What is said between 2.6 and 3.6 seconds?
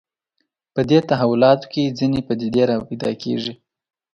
راپیدا کېږي